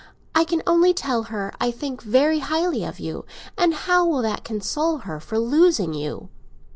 I 0.33 0.45
can 0.45 0.63
only 0.65 0.95
tell 0.95 1.25
her 1.25 1.53
I 1.61 1.69
think 1.69 2.01
very 2.01 2.39
highly 2.39 2.83
of 2.83 2.99
you; 2.99 3.23
and 3.55 3.71
how 3.71 4.03
will 4.03 4.23
that 4.23 4.43
console 4.43 4.97
her 5.05 5.19
for 5.19 5.37
losing 5.37 5.93
you?" 5.93 6.29